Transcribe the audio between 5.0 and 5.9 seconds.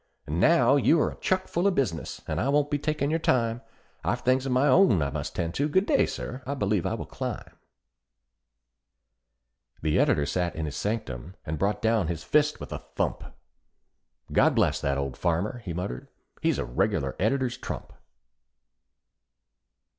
I must 'tend to good